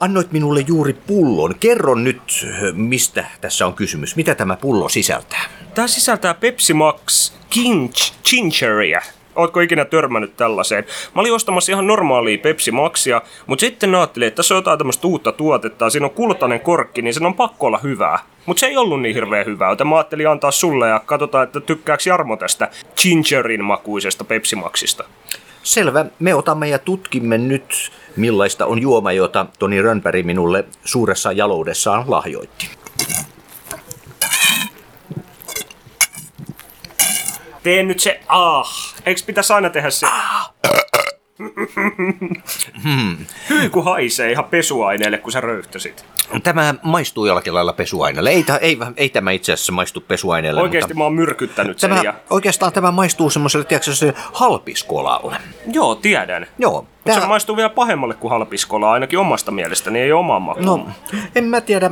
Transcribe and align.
Annoit 0.00 0.32
minulle 0.32 0.64
juuri 0.66 0.92
pullon. 0.92 1.54
Kerro 1.60 1.94
nyt, 1.94 2.46
mistä 2.72 3.24
tässä 3.40 3.66
on 3.66 3.74
kysymys. 3.74 4.16
Mitä 4.16 4.34
tämä 4.34 4.56
pullo 4.56 4.88
sisältää? 4.88 5.40
Tämä 5.74 5.88
sisältää 5.88 6.34
Pepsi 6.34 6.74
Max 6.74 7.32
King 7.50 7.90
Gingeria. 8.30 9.00
Ootko 9.36 9.60
ikinä 9.60 9.84
törmännyt 9.84 10.36
tällaiseen? 10.36 10.84
Mä 11.14 11.20
olin 11.20 11.32
ostamassa 11.32 11.72
ihan 11.72 11.86
normaalia 11.86 12.38
Pepsi 12.38 12.70
Maxia, 12.70 13.22
mutta 13.46 13.60
sitten 13.60 13.94
ajattelin, 13.94 14.28
että 14.28 14.36
tässä 14.36 14.54
on 14.54 14.58
jotain 14.58 14.78
tämmöistä 14.78 15.06
uutta 15.08 15.32
tuotetta 15.32 15.90
siinä 15.90 16.06
on 16.06 16.12
kultainen 16.12 16.60
korkki, 16.60 17.02
niin 17.02 17.14
sen 17.14 17.26
on 17.26 17.34
pakko 17.34 17.66
olla 17.66 17.80
hyvää. 17.82 18.18
Mutta 18.46 18.60
se 18.60 18.66
ei 18.66 18.76
ollut 18.76 19.02
niin 19.02 19.14
hirveän 19.14 19.46
hyvää, 19.46 19.70
joten 19.70 19.86
mä 19.86 19.96
ajattelin 19.96 20.28
antaa 20.28 20.50
sulle 20.50 20.88
ja 20.88 21.02
katsotaan, 21.06 21.44
että 21.44 21.60
tykkääks 21.60 22.06
Jarmo 22.06 22.36
tästä 22.36 22.70
gingerin 23.02 23.64
makuisesta 23.64 24.24
Pepsi 24.24 24.56
Maxista. 24.56 25.04
Selvä. 25.68 26.06
Me 26.18 26.34
otamme 26.34 26.68
ja 26.68 26.78
tutkimme 26.78 27.38
nyt, 27.38 27.92
millaista 28.16 28.66
on 28.66 28.82
juoma, 28.82 29.12
jota 29.12 29.46
Toni 29.58 29.82
Rönnberg 29.82 30.26
minulle 30.26 30.64
suuressa 30.84 31.32
jaloudessaan 31.32 32.10
lahjoitti. 32.10 32.70
Tee 37.62 37.82
nyt 37.82 38.00
se 38.00 38.20
ah. 38.28 38.94
Eikö 39.06 39.20
pitäisi 39.26 39.52
aina 39.52 39.70
tehdä 39.70 39.90
se? 39.90 40.06
Ah. 40.06 40.54
Hyi 43.50 43.68
kun 43.70 43.84
haisee 43.84 44.32
ihan 44.32 44.44
pesuaineelle, 44.44 45.18
kun 45.18 45.32
sä 45.32 45.40
röyhtäsit. 45.40 46.04
Tämä 46.42 46.74
maistuu 46.82 47.26
jollakin 47.26 47.54
lailla 47.54 47.72
pesuaineelle. 47.72 48.30
Ei, 48.30 48.44
ei, 48.60 48.78
ei 48.96 49.08
tämä 49.08 49.30
itse 49.30 49.52
asiassa 49.52 49.72
maistu 49.72 50.00
pesuaineelle. 50.00 50.62
Oikeasti 50.62 50.94
mutta... 50.94 50.98
mä 50.98 51.04
oon 51.04 51.14
myrkyttänyt 51.14 51.78
sen. 51.78 51.90
Tämä, 51.90 52.02
ja... 52.02 52.14
Oikeastaan 52.30 52.72
tämä 52.72 52.90
maistuu 52.90 53.30
semmoiselle, 53.30 53.64
tiedätkö, 53.64 53.94
se 53.94 54.14
halpiskolalle. 54.32 55.36
Joo, 55.72 55.94
tiedän. 55.94 56.46
Joo. 56.58 56.86
Tämä... 57.04 57.20
Se 57.20 57.26
maistuu 57.26 57.56
vielä 57.56 57.68
pahemmalle 57.68 58.14
kuin 58.14 58.30
halpiskola, 58.30 58.92
ainakin 58.92 59.18
omasta 59.18 59.50
mielestäni, 59.50 60.00
ei 60.00 60.12
omaa 60.12 60.40
makuun. 60.40 60.66
No, 60.66 60.88
en 61.34 61.44
mä 61.44 61.60
tiedä 61.60 61.90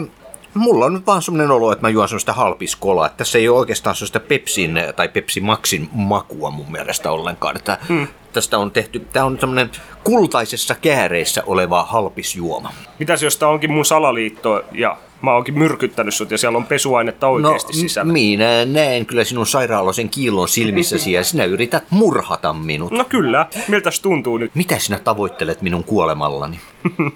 mulla 0.57 0.85
on 0.85 0.95
nyt 0.95 1.07
vaan 1.07 1.23
semmoinen 1.23 1.51
olo, 1.51 1.73
että 1.73 1.83
mä 1.83 1.89
juon 1.89 2.09
semmoista 2.09 2.33
halpiskolaa. 2.33 3.07
Että 3.07 3.17
tässä 3.17 3.39
ei 3.39 3.49
ole 3.49 3.59
oikeastaan 3.59 3.97
semmoista 3.97 4.21
Pepsin 4.21 4.81
tai 4.97 5.09
Pepsi 5.09 5.41
Maxin 5.41 5.89
makua 5.93 6.51
mun 6.51 6.73
mielestä 6.73 7.13
ollenkaan. 7.13 7.57
Että 7.57 7.79
hmm. 7.89 8.09
Tästä 8.37 8.59
on 8.59 8.71
tehty, 8.71 9.01
tämä 9.13 9.27
on 9.27 9.41
semmoinen 9.41 9.71
kultaisessa 10.05 10.75
kääreissä 10.75 11.43
oleva 11.47 11.85
halpisjuoma. 11.85 12.73
Mitäs 12.99 13.23
jos 13.23 13.37
tämä 13.37 13.53
onkin 13.53 13.73
mun 13.73 13.85
salaliitto 13.85 14.65
ja 14.73 14.97
mä 15.23 15.33
oonkin 15.33 15.59
myrkyttänyt 15.59 16.15
sut 16.15 16.31
ja 16.31 16.39
siellä 16.39 16.59
on 16.59 16.67
pesuainetta 16.67 17.29
oikeasti 17.29 17.73
no, 17.73 17.79
sisällä. 17.79 18.13
minä 18.13 18.65
näen 18.65 19.07
kyllä 19.07 19.25
sinun 19.25 19.47
sairaaloisen 19.47 20.09
kiillon 20.09 20.49
silmissäsi 20.49 21.13
ja 21.13 21.25
sinä 21.25 21.45
yrität 21.45 21.85
murhata 21.91 22.53
minut. 22.53 22.93
No 22.93 23.05
kyllä, 23.05 23.47
miltä 23.69 23.91
tuntuu 24.03 24.39
nyt? 24.39 24.55
Mitä 24.55 24.79
sinä 24.79 24.99
tavoittelet 24.99 25.63
minun 25.63 25.85
kuolemallani? 25.85 26.61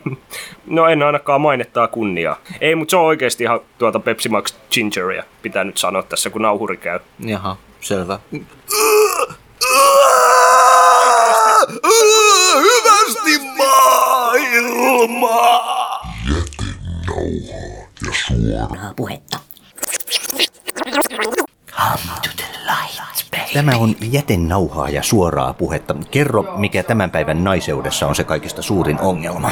no 0.67 0.89
en 0.89 1.03
ainakaan 1.03 1.41
mainettaa 1.41 1.89
kunniaa. 1.89 2.37
Ei, 2.61 2.75
mutta 2.75 2.91
se 2.91 2.97
on 2.97 3.05
oikeasti 3.05 3.45
ihan 3.45 3.61
tuota 3.79 4.01
Pepsi 4.01 4.29
Max 4.29 4.55
Gingeria, 4.71 5.25
pitää 5.43 5.65
nyt 5.65 5.79
sanoa 5.79 6.03
tässä 6.03 6.31
kun 6.31 6.43
nauhuri 6.43 6.77
käy. 6.77 7.01
Jaha, 7.19 7.57
selvä. 7.81 8.19
Hyvästi 12.57 13.39
maailmaa! 13.59 14.81
Jätin 16.41 18.09
nauhaa 18.09 18.49
ja 18.49 18.63
suoraa 18.63 18.95
puhetta. 18.97 19.39
Tämä 23.53 23.73
on 23.77 23.95
jätenauhaa 24.01 24.89
ja 24.89 25.03
suoraa 25.03 25.55
puhetta. 25.55 25.95
Kerro, 26.11 26.55
mikä 26.57 26.83
tämän 26.83 27.11
päivän 27.11 27.45
naiseudessa 27.45 28.07
on 28.07 28.15
se 28.15 28.25
kaikista 28.25 28.63
suurin 28.63 29.01
ongelma. 29.01 29.51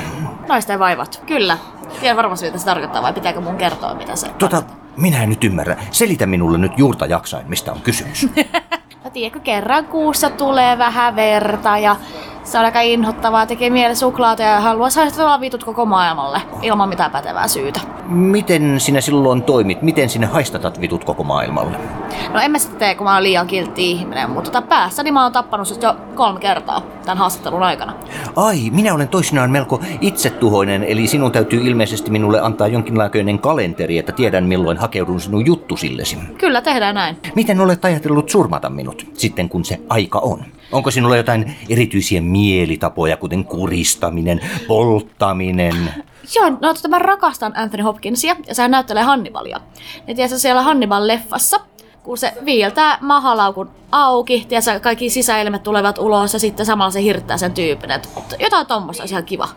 Naisten 0.49 0.79
vaivat, 0.79 1.23
kyllä. 1.27 1.59
Tiedän 2.01 2.17
varmasti, 2.17 2.47
mitä 2.47 2.59
se 2.59 2.65
tarkoittaa, 2.65 3.03
vai 3.03 3.13
pitääkö 3.13 3.41
mun 3.41 3.57
kertoa, 3.57 3.95
mitä 3.95 4.17
se 4.17 4.27
Tota, 4.39 4.63
minä 4.97 5.23
en 5.23 5.29
nyt 5.29 5.45
ymmärrä. 5.45 5.77
Selitä 5.91 6.27
minulle 6.27 6.59
nyt 6.59 6.73
juurta 6.77 7.07
jaksain, 7.07 7.49
mistä 7.49 7.73
on 7.73 7.81
kysymys. 7.81 8.27
tiedätkö, 9.11 9.41
kerran 9.41 9.85
kuussa 9.85 10.31
tulee 10.31 10.79
vähän 10.79 11.17
verta 11.17 11.79
ja 11.79 11.97
se 12.49 12.59
on 12.59 12.65
aika 12.65 12.81
inhottavaa, 12.81 13.47
tekee 13.47 13.71
mieli 13.71 13.97
suklaata 13.97 14.43
ja 14.43 14.61
haluaa 14.61 14.91
saada 14.91 15.41
vitut 15.41 15.65
koko 15.65 15.87
maailmalle 15.87 16.41
ilman 16.63 16.89
mitään 16.89 17.11
pätevää 17.11 17.49
syytä. 17.49 17.81
Miten 18.07 18.81
sinä 18.81 19.01
silloin 19.01 19.43
toimit? 19.43 19.83
Miten 19.83 20.09
sinä 20.09 20.27
haistatat 20.27 20.81
vitut 20.81 21.05
koko 21.05 21.25
maailmalle? 21.25 21.77
No 22.33 22.41
en 22.41 22.51
mä 22.51 22.59
sitä 22.59 22.75
tee, 22.75 22.95
kun 22.95 23.05
mä 23.05 23.15
oon 23.15 23.23
liian 23.23 23.47
kiltti 23.47 23.91
ihminen, 23.91 24.31
mutta 24.31 24.51
tota 24.51 24.67
päässäni 24.67 25.13
mä 25.13 25.23
oon 25.23 25.33
tappanut 25.33 25.83
jo 25.83 25.97
kolme 26.15 26.41
kertaa 26.41 26.83
tämän 27.05 27.19
haastattelun 27.19 27.63
aikana. 27.63 27.93
Ai, 28.37 28.71
minä 28.71 28.95
olen 28.95 29.09
toisinaan 29.09 29.51
melko 29.51 29.81
itsetuhoinen, 30.01 30.85
eli 30.85 31.07
sinun 31.07 31.33
täytyy 31.33 31.67
ilmeisesti 31.67 32.11
minulle 32.11 32.41
antaa 32.41 32.69
jonkinlainen 32.69 33.39
kalenteri, 33.39 33.99
että 33.99 34.13
tiedän 34.13 34.45
milloin 34.45 34.77
hakeudun 34.77 35.21
sinun 35.21 35.47
juttusillesi. 35.47 36.19
Kyllä, 36.39 36.61
tehdään 36.61 36.95
näin. 36.95 37.17
Miten 37.35 37.61
olet 37.61 37.85
ajatellut 37.85 38.29
surmata 38.29 38.71
minut, 38.71 39.07
sitten 39.15 39.49
kun 39.49 39.65
se 39.65 39.81
aika 39.89 40.19
on? 40.19 40.45
Onko 40.73 40.91
sinulla 40.91 41.17
jotain 41.17 41.57
erityisiä 41.69 42.21
mielitapoja, 42.21 43.17
kuten 43.17 43.45
kuristaminen, 43.45 44.41
polttaminen? 44.67 45.95
Joo, 46.37 46.51
no 46.51 46.75
tota 46.75 46.89
mä 46.89 46.99
rakastan 46.99 47.53
Anthony 47.57 47.83
Hopkinsia 47.83 48.37
ja 48.47 48.55
sehän 48.55 48.71
näyttelee 48.71 49.03
Hannibalia. 49.03 49.61
Ja 50.07 50.15
tiedätkö 50.15 50.39
siellä 50.39 50.63
Hannibal-leffassa, 50.63 51.61
kun 52.03 52.19
se 52.19 52.33
viiltää 52.45 52.99
mahalaukun 53.01 53.71
auki, 53.93 54.47
tiedätkö, 54.49 54.81
kaikki 54.81 55.11
sisäilmet 55.11 55.63
tulevat 55.63 55.99
ulos 55.99 56.33
ja 56.33 56.39
sitten 56.39 56.67
samalla 56.67 56.91
se 56.91 57.03
hirttää 57.03 57.37
sen 57.37 57.53
tyypin. 57.53 57.91
Että 57.91 58.09
jotain 58.39 58.67
tuommoista 58.67 59.03
olisi 59.03 59.15
ihan 59.15 59.25
kiva. 59.25 59.49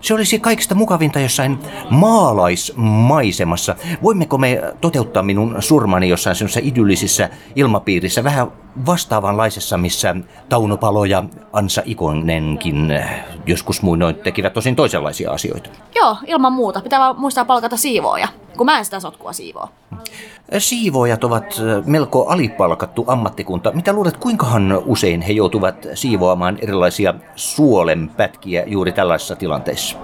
Se 0.00 0.14
olisi 0.14 0.38
kaikista 0.38 0.74
mukavinta 0.74 1.20
jossain 1.20 1.58
maalaismaisemassa. 1.90 3.76
Voimmeko 4.02 4.38
me 4.38 4.62
toteuttaa 4.80 5.22
minun 5.22 5.56
surmani 5.58 6.08
jossain 6.08 6.36
semmoisessa 6.36 6.68
idyllisissä 6.68 7.30
ilmapiirissä, 7.56 8.24
vähän 8.24 8.52
vastaavanlaisessa, 8.86 9.78
missä 9.78 10.16
Tauno 10.48 10.76
Palo 10.76 11.04
ja 11.04 11.24
Ansa 11.52 11.82
Ikonenkin 11.84 12.92
joskus 13.46 13.82
muinoin 13.82 14.14
tekivät 14.14 14.52
tosin 14.52 14.76
toisenlaisia 14.76 15.32
asioita? 15.32 15.70
Joo, 15.94 16.16
ilman 16.26 16.52
muuta. 16.52 16.80
Pitää 16.80 17.00
vaan 17.00 17.20
muistaa 17.20 17.44
palkata 17.44 17.76
siivooja, 17.76 18.28
kun 18.58 18.66
mä 18.66 18.78
en 18.78 18.84
sitä 18.84 19.00
sotkua 19.00 19.32
siivoo. 19.32 19.68
Siivoojat 20.58 21.24
ovat 21.24 21.62
melko 21.84 22.26
alipalkattu 22.26 23.04
ammattikunta. 23.06 23.72
Mitä 23.72 23.92
luulet, 23.92 24.16
kuinkahan 24.16 24.82
usein 24.86 25.20
he 25.20 25.32
joutuvat 25.32 25.86
siivoamaan 25.94 26.58
erilaisia 26.62 27.14
suolenpätkiä 27.36 28.64
juuri 28.66 28.92
tällaisissa 28.92 29.36
tilanteissa? 29.36 29.96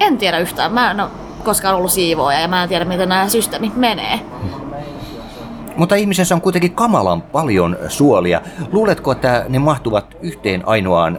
En 0.00 0.18
tiedä 0.18 0.38
yhtään. 0.38 0.72
Mä 0.72 0.90
en 0.90 1.00
ole 1.00 1.10
koskaan 1.44 1.76
ollut 1.76 1.90
siivooja 1.90 2.40
ja 2.40 2.48
mä 2.48 2.62
en 2.62 2.68
tiedä, 2.68 2.84
miten 2.84 3.08
nämä 3.08 3.28
systeemit 3.28 3.76
menee. 3.76 4.20
Mutta 5.76 5.94
ihmisessä 5.94 6.34
on 6.34 6.40
kuitenkin 6.40 6.74
kamalan 6.74 7.22
paljon 7.22 7.76
suolia. 7.88 8.40
Luuletko, 8.72 9.12
että 9.12 9.44
ne 9.48 9.58
mahtuvat 9.58 10.16
yhteen 10.20 10.68
ainoaan 10.68 11.18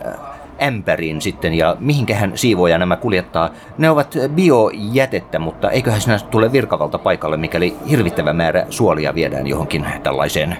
ämpäriin 0.63 1.21
sitten 1.21 1.53
ja 1.53 1.77
mihinkähän 1.79 2.31
siivoja 2.37 2.77
nämä 2.77 2.95
kuljettaa? 2.95 3.49
Ne 3.77 3.89
ovat 3.89 4.15
biojätettä, 4.27 5.39
mutta 5.39 5.71
eiköhän 5.71 6.01
sinä 6.01 6.19
tule 6.19 6.51
virkavalta 6.51 6.97
paikalle, 6.97 7.37
mikäli 7.37 7.75
hirvittävä 7.89 8.33
määrä 8.33 8.65
suolia 8.69 9.15
viedään 9.15 9.47
johonkin 9.47 9.85
tällaiseen 10.03 10.57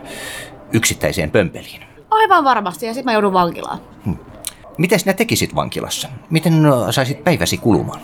yksittäiseen 0.73 1.31
pömpeliin. 1.31 1.81
Aivan 2.11 2.43
varmasti, 2.43 2.85
ja 2.85 2.93
sitten 2.93 3.05
mä 3.05 3.13
joudun 3.13 3.33
vankilaan. 3.33 3.79
Hmm. 4.05 4.17
Miten 4.77 4.99
sinä 4.99 5.13
tekisit 5.13 5.55
vankilassa? 5.55 6.07
Miten 6.29 6.53
saisit 6.91 7.23
päiväsi 7.23 7.57
kulumaan? 7.57 7.99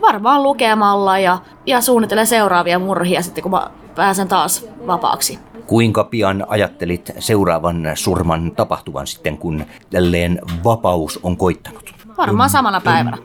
Varmaan 0.00 0.42
lukemalla 0.42 1.18
ja, 1.18 1.38
ja 1.66 1.80
suunnittelen 1.80 2.26
seuraavia 2.26 2.78
murhia 2.78 3.22
sitten, 3.22 3.42
kun 3.42 3.50
mä 3.50 3.70
pääsen 3.96 4.28
taas 4.28 4.66
vapaaksi. 4.86 5.38
Kuinka 5.70 6.04
pian 6.04 6.44
ajattelit 6.48 7.12
seuraavan 7.18 7.90
surman 7.94 8.52
tapahtuvan 8.56 9.06
sitten, 9.06 9.38
kun 9.38 9.64
tälleen 9.90 10.40
vapaus 10.64 11.20
on 11.22 11.36
koittanut? 11.36 11.94
Varmaan 12.18 12.50
samana 12.50 12.80
päivänä. 12.80 13.18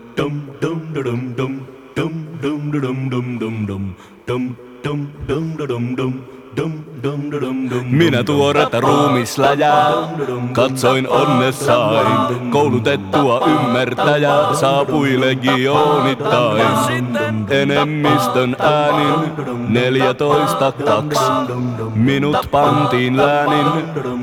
Minä 7.84 8.23
tuoretta 8.23 8.79
ruumisläjää, 8.79 9.91
katsoin 10.53 11.09
onnessain. 11.09 12.07
Koulutettua 12.49 13.47
ymmärtäjää 13.47 14.53
saapui 14.53 15.22
legioonittain. 15.22 16.67
Enemmistön 17.49 18.55
äänin 18.59 19.31
14-2. 21.49 21.96
Minut 21.96 22.37
pantiin 22.52 23.17
läänin 23.17 23.66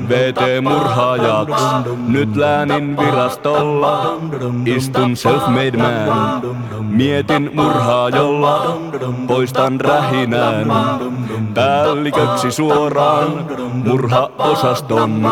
VT-murhaajaks. 0.09 1.61
Nyt 2.07 2.35
läänin 2.35 2.97
virastolla 2.97 4.17
istun 4.65 5.11
self-made 5.11 5.77
man. 5.77 6.41
Mietin 6.81 7.51
murhaa, 7.53 8.09
jolla 8.09 8.77
poistan 9.27 9.81
rähinään. 9.81 10.71
Päällikö 11.53 12.22
näytöksi 12.23 12.51
suoraan 12.51 13.47
murhaosaston. 13.73 15.31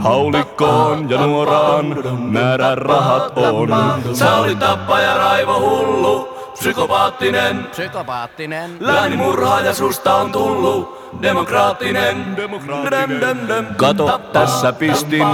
Haulikkoon 0.00 1.10
ja 1.10 1.26
nuoraan 1.26 1.96
määrä 2.18 2.74
rahat 2.74 3.38
on. 3.38 3.68
Sä 4.12 4.36
oli 4.36 4.56
tappaja 4.56 5.18
raivo 5.18 5.60
hullu, 5.60 6.28
psykopaattinen. 6.52 7.66
Psykopaattinen. 7.70 8.76
Läänimurhaaja 8.80 9.74
susta 9.74 10.14
on 10.14 10.32
tullut 10.32 11.01
demokraattinen. 11.22 12.36
demokraattinen. 12.36 13.66
Kato, 13.76 14.20
tässä 14.32 14.72
pistin, 14.72 15.26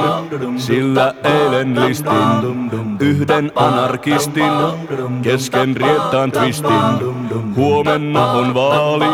sillä 0.57 1.15
eilen 1.25 1.81
listin. 1.87 2.59
Yhden 3.01 3.53
anarkistin, 3.55 4.53
kesken 5.23 5.77
riettaan 5.77 6.33
twistin. 6.33 6.73
Huomenna 7.57 8.33
on 8.33 8.55
vaali, 8.55 9.05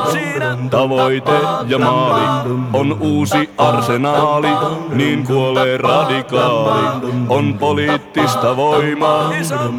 tavoite 0.70 1.32
ja 1.66 1.78
maali. 1.78 2.50
On 2.72 2.96
uusi 3.00 3.50
arsenaali, 3.58 4.48
niin 4.94 5.24
kuolee 5.26 5.76
radikaali. 5.76 7.10
On 7.28 7.58
poliittista 7.58 8.56
voimaa, 8.56 9.30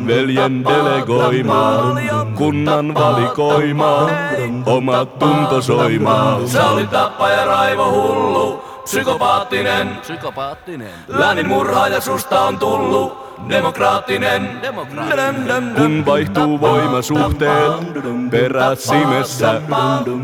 veljen 0.08 0.66
delegoimaa. 0.66 1.96
Kunnan 2.36 2.94
valikoimaa, 2.94 4.10
omat 4.66 5.20
tuntosoimaa. 5.20 6.40
Oli 6.76 6.88
tappaja 6.88 7.46
raivo 7.46 7.92
hullu, 7.92 8.64
psykopaattinen. 8.84 9.98
Psykopaattinen. 10.02 10.92
Läänin 11.08 11.48
murhaaja 11.48 12.02
susta 12.02 12.42
on 12.42 12.60
tullut 12.60 13.26
demokraattinen. 13.50 14.62
Kun 15.76 16.06
vaihtuu 16.06 16.62
voimasuhteet 16.62 17.72
peräsimessä, 18.32 19.62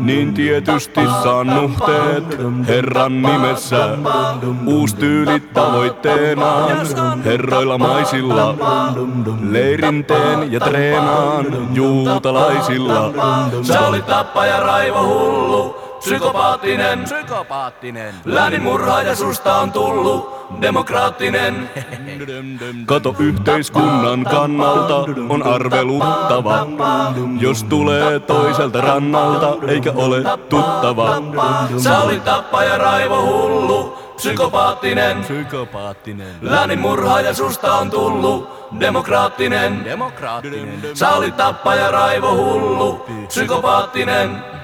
niin 0.00 0.34
tietysti 0.34 1.00
saan 1.22 1.46
nuhteet 1.46 2.38
Herran 2.68 3.22
nimessä. 3.22 3.88
Uusi 4.66 4.96
tyyli 4.96 5.40
tavoitteena, 5.40 6.68
herroilla 7.24 7.78
maisilla. 7.78 8.54
Leirinteen 9.40 10.52
ja 10.52 10.60
treenaan 10.60 11.46
juutalaisilla. 11.74 13.12
Sä 13.62 13.80
oli 13.80 14.02
tappaja 14.02 14.60
raivo 14.60 15.06
hullu, 15.06 15.81
psykopaattinen. 16.02 17.04
Psykopaattinen. 17.04 18.14
Läänin 18.24 18.62
murhaaja 18.62 19.16
susta 19.16 19.56
on 19.56 19.72
tullut 19.72 20.46
demokraattinen. 20.60 21.70
Kato 22.86 23.14
yhteiskunnan 23.18 24.24
kannalta 24.24 24.96
on 25.28 25.42
arveluttava, 25.42 26.66
jos 27.40 27.64
tulee 27.64 28.20
toiselta 28.20 28.80
rannalta 28.80 29.56
eikä 29.68 29.92
ole 29.94 30.22
tuttava. 30.48 31.22
Sä 31.78 31.98
olit 31.98 32.24
tappaja 32.24 32.78
raivo 32.78 33.22
hullu, 33.22 33.98
psykopaattinen. 34.16 35.18
Psykopaattinen. 35.20 36.34
Läänin 36.42 36.78
murhaaja 36.78 37.34
susta 37.34 37.74
on 37.74 37.90
tullut 37.90 38.62
demokraattinen. 38.80 39.84
Demokraattinen. 39.84 40.80
Sä 40.94 41.10
olit 41.10 41.36
tappaja 41.36 41.90
raivo 41.90 42.36
hullu, 42.36 43.06
psykopaattinen. 43.28 44.61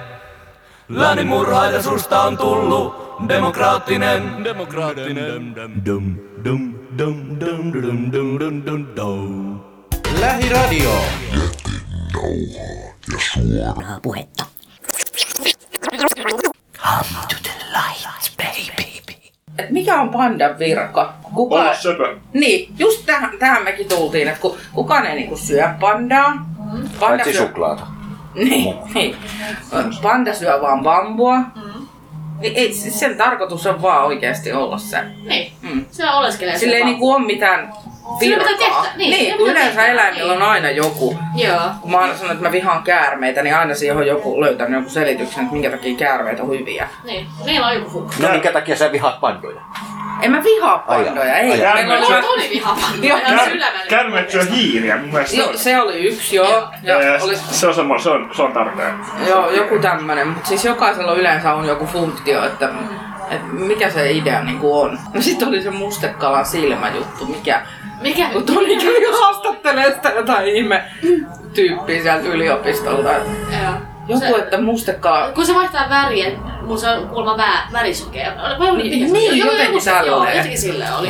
Läänin 0.88 1.26
murhaaja 1.26 1.82
susta 1.82 2.22
on 2.22 2.38
tullut 2.38 2.94
demokraattinen. 3.28 4.44
Demokraattinen. 4.44 5.54
Dum, 5.86 6.16
dum, 6.44 6.74
dum, 6.98 7.40
dum, 7.40 7.72
dum, 7.72 8.12
dum, 8.12 8.40
dum, 8.40 8.62
dum, 8.66 8.86
dum. 8.96 9.60
Lähiradio. 10.20 10.90
Nauhaa 12.14 12.94
ja 13.18 13.72
suora. 13.74 14.00
puhetta. 14.02 14.44
Et 19.58 19.70
mikä 19.70 20.00
on 20.00 20.08
pandan 20.08 20.58
virka? 20.58 21.14
Kuka... 21.34 21.54
Olla 21.54 21.74
söpö. 21.74 22.16
Niin, 22.32 22.74
just 22.78 23.06
tähän, 23.06 23.38
tähän 23.38 23.64
mekin 23.64 23.88
tultiin, 23.88 24.28
että 24.28 24.40
ku, 24.40 24.58
kukaan 24.72 25.06
ei 25.06 25.14
niinku 25.14 25.36
syö 25.36 25.68
pandaa. 25.80 26.46
Panda 26.68 26.88
Paitsi 27.00 27.32
syö, 27.32 27.46
suklaata. 27.46 27.97
Niin, 28.38 28.74
niin. 28.94 29.16
Panda 30.02 30.34
syö 30.34 30.58
vaan 30.62 30.82
bambua. 30.82 31.38
Niin 32.40 32.52
ei, 32.56 32.72
siis 32.72 33.00
sen 33.00 33.16
tarkoitus 33.16 33.66
on 33.66 33.82
vaan 33.82 34.04
oikeasti 34.04 34.52
olla 34.52 34.78
se. 34.78 35.02
Niin. 35.28 35.52
Mm. 35.62 35.84
Se 35.90 36.10
oleskelee 36.10 36.58
Sillä 36.58 36.76
ei 36.76 36.84
niinku 36.84 37.12
ole 37.12 37.26
mitään 37.26 37.72
virkaa. 38.20 38.48
tehtä- 38.58 38.96
niin, 38.96 39.10
niin 39.10 39.36
kun 39.36 39.46
yleensä 39.48 39.64
tehtävää, 39.66 39.86
eläimillä 39.88 40.32
niin. 40.32 40.42
on 40.42 40.48
aina 40.48 40.70
joku. 40.70 41.18
Joo. 41.34 41.60
Kun 41.80 41.90
mä 41.90 41.98
aina 41.98 42.16
sanon, 42.16 42.32
että 42.32 42.44
mä 42.44 42.52
vihaan 42.52 42.82
käärmeitä, 42.82 43.42
niin 43.42 43.56
aina 43.56 43.74
siihen 43.74 43.96
on 43.96 44.06
joku 44.06 44.40
löytänyt 44.40 44.80
joku 44.80 44.90
selityksen, 44.90 45.40
että 45.42 45.52
minkä 45.52 45.70
takia 45.70 45.96
käärmeet 45.96 46.40
on 46.40 46.50
hyviä. 46.50 46.88
Niin. 47.04 47.26
Niillä 47.46 47.66
on 47.66 47.74
joku 47.74 47.90
funkki. 47.90 48.22
No 48.22 48.28
minkä 48.28 48.52
takia 48.52 48.76
sä 48.76 48.92
vihaat 48.92 49.20
pandoja? 49.20 49.60
En 50.22 50.30
mä 50.30 50.44
vihaa 50.44 50.78
pandoja, 50.78 51.36
ei. 51.38 51.50
Ai, 51.66 51.74
Meillä 51.74 51.96
ai. 51.96 52.00
oli- 52.00 52.00
Mulla 52.06 52.22
Toni 52.22 52.50
vihaa 52.50 52.78
pandoja. 52.80 53.16
Kärmet 53.88 54.30
syö 54.30 54.44
hiiriä, 54.44 54.96
mun 54.96 55.10
mielestä. 55.10 55.36
Joo, 55.36 55.52
se 55.54 55.80
oli 55.80 55.98
yksi, 56.08 56.36
joo. 56.36 56.68
Ja 56.82 57.02
Ja 57.02 57.18
oli, 57.24 57.36
se 57.36 57.66
on 57.66 57.74
sama, 57.74 57.98
se 57.98 58.10
on, 58.10 58.30
se 58.36 58.42
on 58.42 58.52
tarpeen. 58.52 58.94
joo, 59.28 59.50
joku 59.50 59.78
tämmönen. 59.78 60.28
Mutta 60.28 60.48
siis 60.48 60.64
jokaisella 60.64 61.14
yleensä 61.14 61.54
on 61.54 61.64
joku 61.66 61.86
funktio, 61.86 62.44
että, 62.44 62.68
että 63.30 63.46
mikä 63.52 63.90
se 63.90 64.10
idea 64.12 64.42
niinku 64.44 64.80
on. 64.80 64.98
No 65.14 65.20
sit 65.22 65.42
oli 65.42 65.62
se 65.62 65.70
mustekalan 65.70 66.46
silmäjuttu, 66.46 67.26
mikä... 67.26 67.62
Mikä? 68.00 68.28
Kun 68.32 68.44
Toni 68.46 68.76
kävi 68.76 69.12
haastattelemaan 69.20 69.92
sitä 69.94 70.08
jotain 70.08 70.46
ihme 70.46 70.84
tyyppiä 71.54 72.02
sieltä 72.02 72.28
yliopistolta. 72.28 73.10
Joo. 73.12 73.72
Joku, 74.08 74.20
Se- 74.20 74.38
että 74.38 74.60
mustekala... 74.60 75.32
Kun 75.32 75.46
se 75.46 75.54
vaihtaa 75.54 75.88
väriä, 75.88 76.30
mun 76.62 76.78
se 76.78 76.88
on 76.88 77.08
kuulemma 77.08 77.36
vä, 77.36 77.52
värisokea. 77.72 78.32
Vai 78.58 78.70
oli 78.70 78.82
Niin? 78.82 79.38
Joo, 79.38 79.52
jotenkin 79.52 79.82
joku 79.86 80.06
Joo, 80.06 80.28
jotenkin 80.28 80.58
sille 80.58 80.84
oli. 80.98 81.08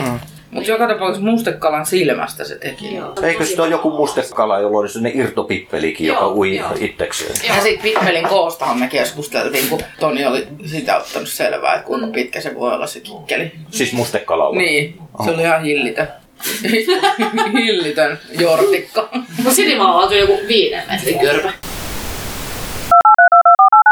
Mutta 0.51 0.71
joka 0.71 0.89
tapauksessa 0.89 1.31
mustekalan 1.31 1.87
silmästä 1.87 2.45
se 2.45 2.59
teki. 2.59 2.95
Joo. 2.95 3.15
Eikö 3.23 3.47
se 3.47 3.63
ole 3.63 3.71
joku 3.71 3.91
mustekala, 3.91 4.61
jolla 4.61 4.79
oli 4.79 4.89
sellainen 4.89 5.21
irtopippelikin, 5.21 6.07
joka 6.07 6.29
ui 6.29 6.57
joo. 6.57 6.71
itsekseen? 6.81 7.35
Ja 7.49 7.63
sit 7.63 7.83
pippelin 7.83 8.29
koostahan 8.29 8.79
me 8.79 8.89
keskusteltiin, 8.89 9.69
kun 9.69 9.81
Toni 10.01 10.27
oli 10.27 10.49
sitä 10.67 10.97
ottanut 10.97 11.29
selvää, 11.29 11.75
että 11.75 11.87
kuinka 11.87 12.07
pitkä 12.07 12.41
se 12.41 12.55
voi 12.55 12.75
olla 12.75 12.87
se 12.87 13.01
kikkeli. 13.01 13.53
Siis 13.71 13.93
mustekalalla. 13.93 14.59
Niin, 14.59 14.99
se 15.25 15.31
oli 15.31 15.43
ihan 15.43 15.63
hillitön. 15.63 16.09
hillitön 17.59 18.19
jortikka. 18.39 19.09
Mun 19.43 19.55
sinimaalla 19.55 20.07
on 20.07 20.19
joku 20.19 20.39
viiden 20.49 20.83
metrin 20.91 21.19
kyrpä. 21.19 21.53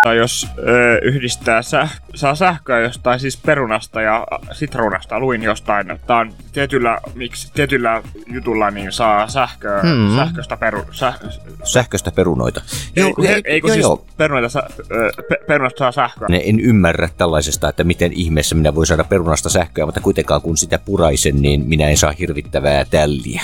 Tai 0.06 0.16
jos 0.16 0.48
ö, 0.58 0.98
yhdistää 1.02 1.60
säh- 1.60 2.00
saa 2.14 2.34
sähköä 2.34 2.80
jostain 2.80 3.20
siis 3.20 3.36
perunasta 3.36 4.00
ja 4.00 4.26
sitruunasta, 4.52 5.20
luin 5.20 5.42
jostain, 5.42 5.90
että 5.90 6.16
on 6.16 6.32
tietyllä, 6.52 6.98
miksi, 7.14 7.52
tietyllä 7.54 8.02
jutulla 8.26 8.70
niin 8.70 8.92
saa 8.92 9.28
sähköä, 9.28 9.80
Hmm. 9.82 10.16
sähköstä 10.16 10.56
peru, 10.56 10.84
säh, 10.90 11.18
Sähköstä 11.64 12.10
perunoita. 12.10 12.60
eikö, 12.96 13.22
hei, 13.22 13.42
eikö 13.44 13.68
joo, 13.68 13.74
siis 13.74 13.82
joo. 13.82 14.04
perunoita, 14.16 14.48
sä, 14.48 14.62
ö, 14.90 15.10
pe, 15.28 15.36
perunasta 15.46 15.78
saa 15.78 15.92
sähköä? 15.92 16.28
Ne 16.28 16.40
En 16.44 16.60
ymmärrä 16.60 17.08
tällaisesta, 17.18 17.68
että 17.68 17.84
miten 17.84 18.12
ihmeessä 18.12 18.54
minä 18.54 18.74
voin 18.74 18.86
saada 18.86 19.04
perunasta 19.04 19.48
sähköä, 19.48 19.86
mutta 19.86 20.00
kuitenkaan 20.00 20.42
kun 20.42 20.56
sitä 20.56 20.78
puraisen, 20.78 21.42
niin 21.42 21.64
minä 21.68 21.88
en 21.88 21.96
saa 21.96 22.12
hirvittävää 22.18 22.84
tälliä. 22.84 23.42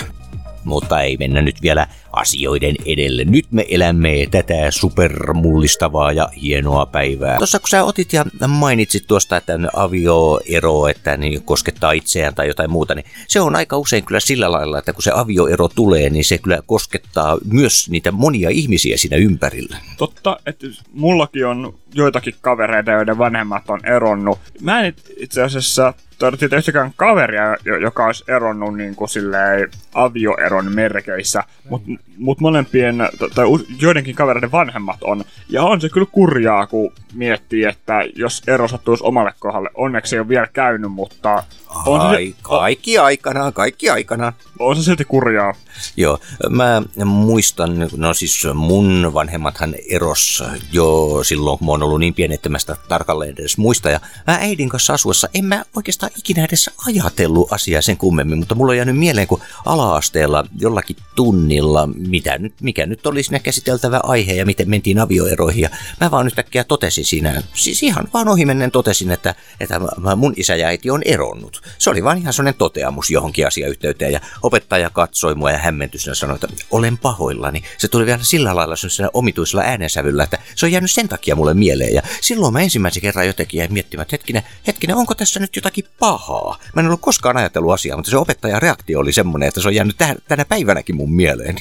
Mutta 0.63 1.01
ei 1.01 1.17
mennä 1.17 1.41
nyt 1.41 1.61
vielä 1.61 1.87
asioiden 2.11 2.75
edelle. 2.85 3.23
Nyt 3.25 3.45
me 3.51 3.65
elämme 3.69 4.27
tätä 4.31 4.53
supermullistavaa 4.69 6.11
ja 6.11 6.29
hienoa 6.41 6.85
päivää. 6.85 7.37
Tuossa 7.37 7.59
kun 7.59 7.69
sä 7.69 7.83
otit 7.83 8.13
ja 8.13 8.25
mainitsit 8.47 9.07
tuosta, 9.07 9.37
että 9.37 9.59
avioero, 9.75 10.87
että 10.87 11.17
niin 11.17 11.43
koskettaa 11.43 11.91
itseään 11.91 12.35
tai 12.35 12.47
jotain 12.47 12.71
muuta, 12.71 12.95
niin 12.95 13.05
se 13.27 13.41
on 13.41 13.55
aika 13.55 13.77
usein 13.77 14.05
kyllä 14.05 14.19
sillä 14.19 14.51
lailla, 14.51 14.79
että 14.79 14.93
kun 14.93 15.03
se 15.03 15.11
avioero 15.15 15.67
tulee, 15.67 16.09
niin 16.09 16.25
se 16.25 16.37
kyllä 16.37 16.59
koskettaa 16.65 17.37
myös 17.51 17.89
niitä 17.89 18.11
monia 18.11 18.49
ihmisiä 18.49 18.97
siinä 18.97 19.17
ympärillä. 19.17 19.77
Totta, 19.97 20.37
että 20.45 20.67
mullakin 20.93 21.45
on 21.45 21.75
joitakin 21.93 22.35
kavereita, 22.41 22.91
joiden 22.91 23.17
vanhemmat 23.17 23.69
on 23.69 23.85
eronnut. 23.85 24.39
Mä 24.61 24.79
en 24.79 24.85
it- 24.85 25.11
itse 25.17 25.41
asiassa 25.41 25.93
todettiin 26.31 26.57
yhtäkään 26.57 26.91
kaveria, 26.95 27.57
jo- 27.65 27.77
joka 27.77 28.05
olisi 28.05 28.23
eronnut 28.27 28.77
niin 28.77 28.95
kuin 28.95 29.09
silleen 29.09 29.69
avioeron 29.93 30.75
merkeissä, 30.75 31.43
mutta 31.69 31.91
mut 32.17 32.39
molempien, 32.39 32.95
tai 33.35 33.45
joidenkin 33.81 34.15
kavereiden 34.15 34.51
vanhemmat 34.51 35.03
on. 35.03 35.23
Ja 35.49 35.63
on 35.63 35.81
se 35.81 35.89
kyllä 35.89 36.07
kurjaa, 36.11 36.67
kun 36.67 36.93
miettii, 37.13 37.63
että 37.63 37.93
jos 38.15 38.43
ero 38.47 38.67
sattuisi 38.67 39.03
omalle 39.03 39.31
kohdalle. 39.39 39.69
Onneksi 39.73 40.15
ei 40.15 40.19
ole 40.19 40.29
vielä 40.29 40.47
käynyt, 40.53 40.91
mutta 40.91 41.43
on 41.85 42.01
se, 42.01 42.07
Ai, 42.07 42.35
kaikki 42.41 42.97
aikanaan, 42.97 43.53
kaikki 43.53 43.89
aikanaan. 43.89 44.33
on 44.59 44.75
se 44.75 44.83
silti 44.83 45.05
kurjaa. 45.05 45.53
Joo, 45.97 46.19
mä 46.49 46.81
muistan, 47.05 47.89
no 47.97 48.13
siis 48.13 48.43
mun 48.53 49.11
vanhemmathan 49.13 49.75
eros 49.89 50.43
jo 50.71 51.19
silloin, 51.23 51.57
kun 51.57 51.65
mä 51.65 51.71
oon 51.71 51.83
ollut 51.83 51.99
niin 51.99 52.13
pieni, 52.13 52.33
että 52.33 52.49
mä 52.49 52.59
sitä 52.59 52.75
tarkalleen 52.87 53.35
edes 53.39 53.57
muista. 53.57 53.89
Ja 53.89 53.99
mä 54.27 54.37
äidin 54.41 54.69
kanssa 54.69 54.93
asuessa 54.93 55.29
en 55.33 55.45
mä 55.45 55.65
oikeastaan 55.75 56.11
ikinä 56.17 56.45
edes 56.45 56.69
ajatellut 56.87 57.53
asiaa 57.53 57.81
sen 57.81 57.97
kummemmin, 57.97 58.37
mutta 58.37 58.55
mulla 58.55 58.71
on 58.71 58.77
jäänyt 58.77 58.97
mieleen, 58.97 59.27
kun 59.27 59.41
ala-asteella 59.65 60.45
jollakin 60.59 60.95
tunnilla, 61.15 61.87
mitä 61.87 62.37
nyt, 62.37 62.53
mikä 62.61 62.85
nyt 62.85 63.07
oli 63.07 63.23
siinä 63.23 63.39
käsiteltävä 63.39 63.99
aihe 64.03 64.33
ja 64.33 64.45
miten 64.45 64.69
mentiin 64.69 64.99
avioeroihin. 64.99 65.61
Ja 65.61 65.69
mä 66.01 66.11
vaan 66.11 66.27
yhtäkkiä 66.27 66.63
totesin 66.63 67.05
siinä, 67.05 67.43
siis 67.53 67.83
ihan 67.83 68.07
vaan 68.13 68.27
ohimennen 68.27 68.71
totesin, 68.71 69.11
että, 69.11 69.35
että 69.59 69.81
mun 70.15 70.33
isä 70.37 70.55
ja 70.55 70.67
äiti 70.67 70.89
on 70.89 71.01
eronnut. 71.05 71.62
Se 71.77 71.89
oli 71.89 72.03
vaan 72.03 72.17
ihan 72.17 72.33
sellainen 72.33 72.57
toteamus 72.57 73.11
johonkin 73.11 73.47
asiayhteyteen 73.47 74.11
ja 74.11 74.19
opettaja 74.41 74.89
katsoi 74.89 75.35
mua 75.35 75.51
ja 75.51 75.57
hämmentys 75.57 76.07
ja 76.07 76.15
sanoi, 76.15 76.35
että 76.35 76.47
olen 76.71 76.97
pahoillani. 76.97 77.63
Se 77.77 77.87
tuli 77.87 78.05
vielä 78.05 78.23
sillä 78.23 78.55
lailla 78.55 78.75
sellaisella 78.75 79.11
omituisella 79.13 79.63
äänensävyllä, 79.63 80.23
että 80.23 80.37
se 80.55 80.65
on 80.65 80.71
jäänyt 80.71 80.91
sen 80.91 81.09
takia 81.09 81.35
mulle 81.35 81.53
mieleen. 81.53 81.93
Ja 81.93 82.01
silloin 82.21 82.53
mä 82.53 82.61
ensimmäisen 82.61 83.01
kerran 83.01 83.27
jotenkin 83.27 83.57
jäin 83.57 83.73
miettimään, 83.73 84.01
että 84.01 84.13
hetkinen, 84.13 84.43
hetkinen, 84.67 84.95
onko 84.95 85.15
tässä 85.15 85.39
nyt 85.39 85.55
jotakin 85.55 85.85
pahaa? 85.99 86.57
Mä 86.75 86.79
en 86.79 86.85
ollut 86.87 87.01
koskaan 87.01 87.37
ajatellut 87.37 87.73
asiaa, 87.73 87.97
mutta 87.97 88.11
se 88.11 88.17
opettajan 88.17 88.61
reaktio 88.61 88.99
oli 88.99 89.13
semmoinen, 89.13 89.47
että 89.47 89.61
se 89.61 89.67
on 89.67 89.75
jäänyt 89.75 89.97
tähän, 89.97 90.15
tänä 90.27 90.45
päivänäkin 90.45 90.95
mun 90.95 91.13
mieleen. 91.13 91.55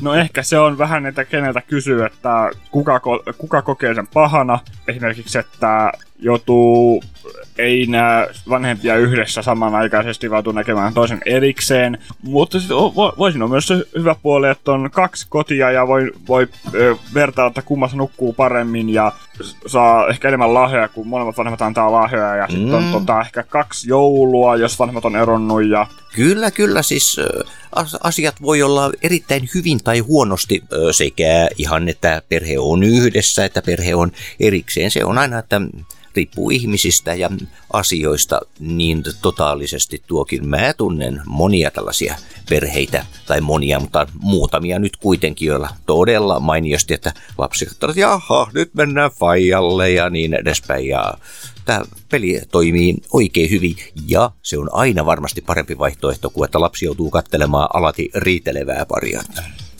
No 0.00 0.14
ehkä 0.14 0.42
se 0.42 0.58
on 0.58 0.78
vähän, 0.78 1.06
että 1.06 1.24
keneltä 1.24 1.60
kysyy, 1.60 2.04
että 2.04 2.50
kuka, 2.70 3.00
kuka 3.38 3.62
kokee 3.62 3.94
sen 3.94 4.06
pahana. 4.06 4.58
Esimerkiksi, 4.88 5.38
että 5.38 5.92
joutuu 6.18 7.02
ei 7.58 7.86
näe 7.86 8.28
vanhempia 8.48 8.96
yhdessä 8.96 9.42
samanaikaisesti, 9.42 10.30
vaan 10.30 10.44
näkemään 10.54 10.94
toisen 10.94 11.20
erikseen. 11.26 11.98
Mutta 12.22 12.58
sitten 12.58 12.76
vo- 12.76 13.18
voisin 13.18 13.42
olla 13.42 13.50
myös 13.50 13.66
se 13.66 13.74
hyvä 13.98 14.14
puoli, 14.22 14.48
että 14.48 14.72
on 14.72 14.90
kaksi 14.92 15.26
kotia 15.28 15.70
ja 15.70 15.86
voi, 15.86 16.10
voi 16.28 16.48
ö, 16.74 16.96
vertailla, 17.14 17.48
että 17.48 17.62
kummassa 17.62 17.96
nukkuu 17.96 18.32
paremmin 18.32 18.90
ja 18.90 19.12
saa 19.66 20.08
ehkä 20.08 20.28
enemmän 20.28 20.54
lahjoja, 20.54 20.88
kun 20.88 21.06
molemmat 21.08 21.38
vanhemmat 21.38 21.62
antaa 21.62 21.92
lahjoja. 21.92 22.36
Ja 22.36 22.46
sitten 22.48 22.74
on 22.74 22.84
Mm. 22.84 22.92
tota, 22.92 23.20
ehkä 23.20 23.42
kaksi 23.42 23.88
joulua, 23.88 24.56
jos 24.56 24.78
vanhemmat 24.78 25.04
on 25.04 25.16
eronnut 25.16 25.64
ja 25.66 25.86
Kyllä, 26.18 26.50
kyllä, 26.50 26.82
siis 26.82 27.16
asiat 28.02 28.42
voi 28.42 28.62
olla 28.62 28.92
erittäin 29.02 29.48
hyvin 29.54 29.84
tai 29.84 29.98
huonosti 29.98 30.62
sekä 30.92 31.48
ihan, 31.56 31.88
että 31.88 32.22
perhe 32.28 32.58
on 32.58 32.82
yhdessä, 32.82 33.44
että 33.44 33.62
perhe 33.62 33.94
on 33.94 34.12
erikseen. 34.40 34.90
Se 34.90 35.04
on 35.04 35.18
aina, 35.18 35.38
että 35.38 35.60
riippuu 36.16 36.50
ihmisistä 36.50 37.14
ja 37.14 37.30
asioista 37.72 38.40
niin 38.60 39.02
totaalisesti 39.22 40.02
tuokin. 40.06 40.48
Mä 40.48 40.72
tunnen 40.72 41.22
monia 41.26 41.70
tällaisia 41.70 42.14
perheitä, 42.48 43.06
tai 43.26 43.40
monia, 43.40 43.80
mutta 43.80 44.06
muutamia 44.20 44.78
nyt 44.78 44.96
kuitenkin, 44.96 45.46
joilla 45.46 45.68
todella 45.86 46.40
mainiosti, 46.40 46.94
että 46.94 47.12
lapsi 47.38 47.66
katsoo, 47.66 47.90
että 47.90 48.00
jaha, 48.00 48.50
nyt 48.54 48.74
mennään 48.74 49.10
faijalle 49.10 49.90
ja 49.90 50.10
niin 50.10 50.34
edespäin. 50.34 50.86
Ja 50.86 51.14
tämä 51.64 51.80
peli 52.10 52.40
toimii 52.52 52.96
oikein 53.12 53.50
hyvin 53.50 53.76
ja 54.06 54.30
se 54.42 54.58
on 54.58 54.68
aina 54.72 55.06
varmasti 55.06 55.40
parempi 55.40 55.78
vaihtoehto 55.78 56.30
kuin 56.30 56.44
että 56.44 56.60
lapsi 56.60 56.84
joutuu 56.84 57.10
kattelemaan 57.10 57.68
alati 57.74 58.10
riitelevää 58.14 58.86
paria. 58.86 59.22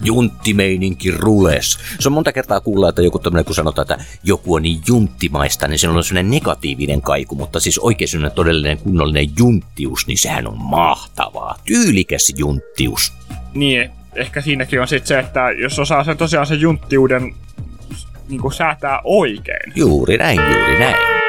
Junttimeininki 0.04 1.10
rules. 1.10 1.78
Se 2.00 2.08
on 2.08 2.12
monta 2.12 2.32
kertaa 2.32 2.60
kuulla, 2.60 2.88
että 2.88 3.02
joku 3.02 3.18
tämmöinen, 3.18 3.44
kun 3.44 3.54
sanotaan, 3.54 3.82
että 3.82 4.04
joku 4.24 4.54
on 4.54 4.62
niin 4.62 4.80
junttimaista, 4.88 5.68
niin 5.68 5.78
se 5.78 5.88
on 5.88 6.04
sellainen 6.04 6.30
negatiivinen 6.30 7.02
kaiku, 7.02 7.34
mutta 7.34 7.60
siis 7.60 7.78
oikein 7.78 8.08
sellainen 8.08 8.36
todellinen 8.36 8.78
kunnollinen 8.78 9.30
junttius, 9.38 10.06
niin 10.06 10.18
sehän 10.18 10.46
on 10.46 10.62
mahtavaa. 10.62 11.58
Tyylikäs 11.64 12.32
junttius. 12.36 13.12
Niin, 13.54 13.90
ehkä 14.14 14.40
siinäkin 14.40 14.80
on 14.80 14.88
sitten 14.88 15.08
se, 15.08 15.18
että 15.18 15.50
jos 15.50 15.78
osaa 15.78 16.04
sen 16.04 16.16
tosiaan 16.16 16.46
sen 16.46 16.60
junttiuden 16.60 17.34
niin 18.28 18.40
kuin 18.40 18.54
säätää 18.54 19.00
oikein. 19.04 19.72
Juuri 19.74 20.16
näin, 20.16 20.40
juuri 20.40 20.78
näin. 20.78 21.27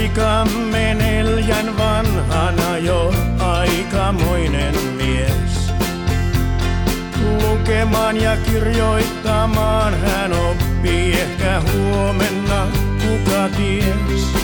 Poikamme 0.00 0.94
neljän 0.94 1.78
vanhana 1.78 2.78
jo 2.78 3.12
aikamoinen 3.38 4.74
mies. 4.96 5.72
Lukemaan 7.42 8.16
ja 8.16 8.36
kirjoittamaan 8.36 9.94
hän 9.94 10.32
oppii 10.32 11.12
ehkä 11.12 11.62
huomenna, 11.72 12.66
kuka 13.02 13.48
ties. 13.56 14.34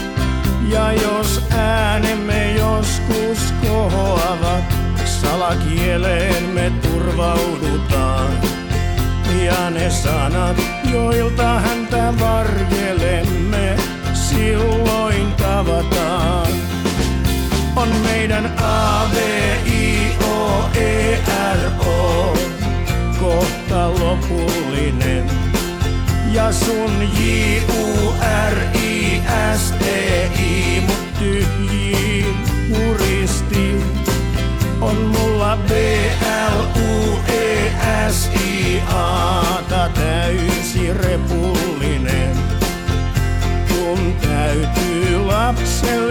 Ja 0.69 0.93
jos 0.93 1.43
äänemme 1.51 2.53
joskus 2.53 3.55
kohoavat, 3.67 4.65
salakieleen 5.05 6.45
me 6.45 6.73
turvaudutaan. 6.83 8.33
Ja 9.45 9.71
ne 9.71 9.91
sanat, 9.91 10.57
joilta 10.93 11.61
häntä 11.61 12.15
varjelemme, 12.21 13.77
silloin 14.29 15.33
tavataan. 15.33 16.53
On 17.77 17.89
meidän 18.03 18.47
A, 18.63 19.09
V, 19.13 19.17
I, 19.67 20.17
O, 20.25 20.69
E, 20.75 21.19
R, 21.55 21.86
O, 21.86 21.86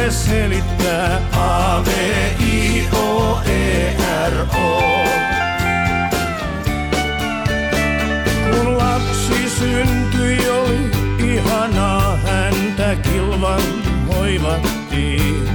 lapselle 0.06 0.12
selittää 0.12 1.22
A, 1.34 1.82
V, 1.86 1.90
I, 2.40 2.88
O, 2.94 3.40
E, 3.46 3.96
R, 4.30 4.46
O. 4.58 4.82
Kun 8.52 8.78
lapsi 8.78 9.50
syntyi, 9.50 10.50
oli 10.50 10.92
ihanaa 11.34 12.18
häntä 12.18 12.96
kilvan 12.96 13.62
hoivattiin. 14.08 15.50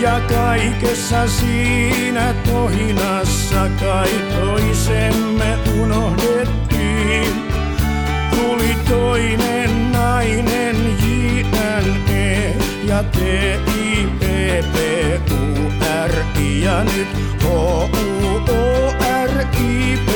Ja 0.00 0.20
kaikessa 0.20 1.28
siinä 1.28 2.34
tohinassa 2.52 3.68
kai 3.80 4.10
toisemme 4.40 5.58
unohdettiin. 5.82 7.50
Tuli 8.30 8.76
toinen 8.88 9.92
nainen 9.92 10.83
ja 12.86 13.02
T 13.02 13.18
I 13.76 14.06
P 14.20 14.24
P 14.72 14.76
U 15.32 15.70
R 16.08 16.40
I 16.40 16.62
ja 16.62 16.84
nyt 16.84 17.08
H 17.42 17.46
U 17.46 17.88
O 18.48 18.92
R 19.26 19.46
I 19.60 19.98
P 20.06 20.10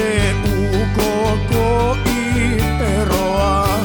U 0.48 0.86
K 0.96 1.00
K 1.50 1.54
I 2.06 2.60
eroaa 3.00 3.78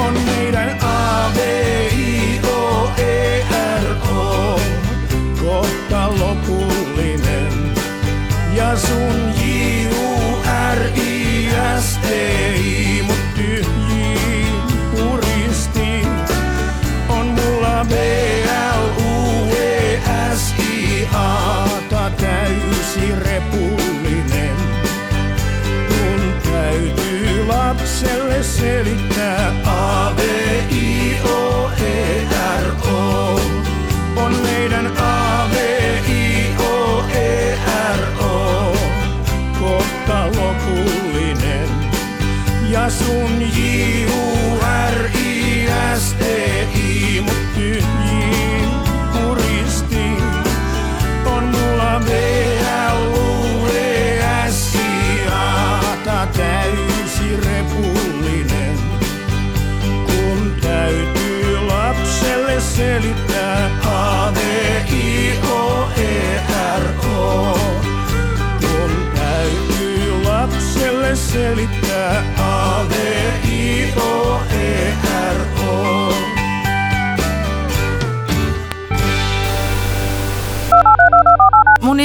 on 0.00 0.14
meidän 0.26 0.78
A, 0.82 1.30
V, 1.34 1.38
I, 1.92 2.40
O, 2.44 2.90
E, 2.98 3.44
R, 3.80 4.08
O. 4.12 4.60
Kohta 5.40 6.08
lopullinen. 6.18 7.74
Ja 8.54 8.76
sun 8.76 9.32
J, 9.36 9.86
U, 9.86 10.38
R, 10.74 10.98
I, 10.98 11.48
S, 11.80 11.98
T, 12.02 12.06
I, 12.56 12.99
really 28.82 29.09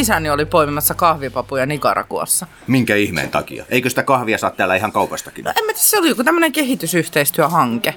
isäni 0.05 0.29
oli 0.29 0.45
poimimassa 0.45 0.93
kahvipapuja 0.93 1.65
Nicaraguassa. 1.65 2.47
Minkä 2.67 2.95
ihmeen 2.95 3.29
takia? 3.29 3.65
Eikö 3.69 3.89
sitä 3.89 4.03
kahvia 4.03 4.37
saa 4.37 4.51
täällä 4.51 4.75
ihan 4.75 4.91
kaupastakin? 4.91 5.45
No 5.45 5.51
en 5.57 5.65
mä 5.65 5.73
tiedä, 5.73 5.79
se 5.79 5.99
oli 5.99 6.09
joku 6.09 6.23
tämmönen 6.23 6.51
kehitysyhteistyöhanke. 6.51 7.95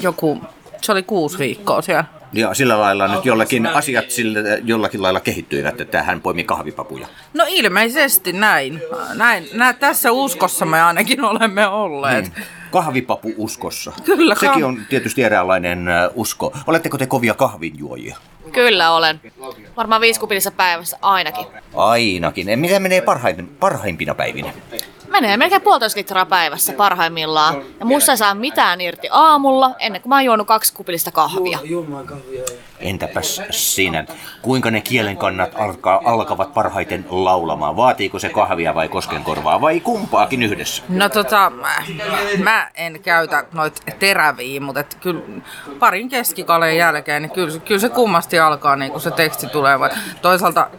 Joku, 0.00 0.40
se 0.80 0.92
oli 0.92 1.02
kuusi 1.02 1.38
viikkoa 1.38 1.82
siellä. 1.82 2.04
Ja 2.32 2.54
sillä 2.54 2.80
lailla 2.80 3.08
nyt 3.08 3.24
jollakin 3.26 3.66
asiat 3.66 4.10
sillä, 4.10 4.40
jollakin 4.64 5.02
lailla 5.02 5.20
kehittyivät, 5.20 5.80
että 5.80 6.02
hän 6.02 6.20
poimi 6.20 6.44
kahvipapuja. 6.44 7.06
No 7.34 7.44
ilmeisesti 7.48 8.32
näin. 8.32 8.82
näin. 9.14 9.48
Nää, 9.52 9.72
tässä 9.72 10.12
uskossa 10.12 10.66
me 10.66 10.82
ainakin 10.82 11.24
olemme 11.30 11.66
olleet. 11.66 12.24
Niin. 12.24 12.46
Kahvipapu 12.70 13.34
uskossa. 13.36 13.92
Kyllä, 14.04 14.34
Sekin 14.34 14.64
on 14.64 14.80
tietysti 14.88 15.22
eräänlainen 15.22 15.88
äh, 15.88 16.10
usko. 16.14 16.52
Oletteko 16.66 16.98
te 16.98 17.06
kovia 17.06 17.34
kahvinjuojia? 17.34 18.16
Kyllä 18.54 18.90
olen. 18.92 19.20
Varmaan 19.76 20.00
viisi 20.00 20.20
kupillissa 20.20 20.50
päivässä 20.50 20.98
ainakin. 21.02 21.46
Ainakin. 21.74 22.48
Eh, 22.48 22.56
Mitä 22.56 22.78
menee 22.78 23.00
parhaim, 23.00 23.46
parhaimpina 23.46 24.14
päivinä? 24.14 24.52
Menee 25.08 25.36
melkein 25.36 25.62
puolitoista 25.62 25.98
litraa 25.98 26.26
päivässä 26.26 26.72
parhaimmillaan. 26.72 27.62
Ja 27.80 27.86
musta 27.86 28.12
ei 28.12 28.18
saa 28.18 28.34
mitään 28.34 28.80
irti 28.80 29.08
aamulla, 29.10 29.70
ennen 29.78 30.02
kuin 30.02 30.08
mä 30.10 30.14
oon 30.16 30.24
juonut 30.24 30.46
kaksi 30.46 30.74
kupillista 30.74 31.10
kahvia. 31.10 31.58
Entäpäs 32.80 33.42
sinä? 33.50 34.04
Kuinka 34.42 34.70
ne 34.70 34.80
kielenkannat 34.80 35.50
alkaa, 35.54 36.00
alkavat 36.04 36.54
parhaiten 36.54 37.06
laulamaan? 37.10 37.76
Vaatiiko 37.76 38.18
se 38.18 38.28
kahvia 38.28 38.74
vai 38.74 38.88
koskenkorvaa 38.88 39.60
vai 39.60 39.80
kumpaakin 39.80 40.42
yhdessä? 40.42 40.82
No 40.88 41.08
tota, 41.08 41.50
mä, 41.50 41.74
mä 42.42 42.70
en 42.74 43.00
käytä 43.02 43.44
noit 43.52 43.82
teräviä, 43.98 44.60
mutta 44.60 44.80
et 44.80 44.94
kyllä 45.00 45.20
parin 45.78 46.08
keskikaleen 46.08 46.76
jälkeen, 46.76 47.22
niin 47.22 47.30
kyllä, 47.30 47.50
se- 47.50 47.58
kyllä 47.58 47.80
se 47.80 47.88
kummasti 47.88 48.38
alkaa, 48.38 48.76
niin 48.76 48.92
kun 48.92 49.00
se 49.00 49.10
teksti 49.10 49.46
tulee. 49.46 49.80
Vai 49.80 49.90
toisaalta 50.22 50.70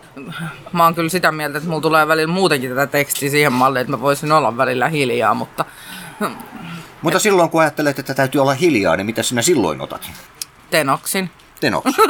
mä 0.73 0.83
oon 0.83 0.95
kyllä 0.95 1.09
sitä 1.09 1.31
mieltä, 1.31 1.57
että 1.57 1.69
mulla 1.69 1.81
tulee 1.81 2.07
välillä 2.07 2.33
muutenkin 2.33 2.69
tätä 2.69 2.87
tekstiä 2.87 3.29
siihen 3.29 3.53
malliin, 3.53 3.81
että 3.81 3.91
mä 3.91 4.01
voisin 4.01 4.31
olla 4.31 4.57
välillä 4.57 4.87
hiljaa, 4.87 5.33
mutta 5.33 5.65
Mutta 7.01 7.19
silloin 7.19 7.49
kun 7.49 7.61
ajattelet, 7.61 7.99
että 7.99 8.13
täytyy 8.13 8.41
olla 8.41 8.53
hiljaa, 8.53 8.95
niin 8.97 9.05
mitä 9.05 9.23
sinä 9.23 9.41
silloin 9.41 9.81
otat? 9.81 10.11
tenoksin. 10.71 11.29
Tenoksi. 11.59 12.01